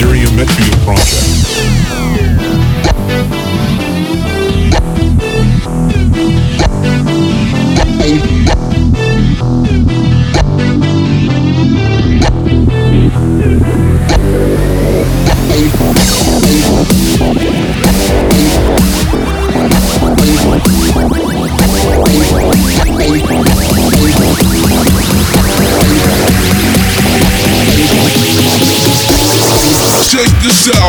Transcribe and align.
Ethereum 0.00 0.32
Metrio 0.34 0.76
project. 0.82 1.99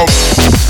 Out. 0.01 0.60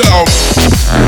yourself. 0.00 0.99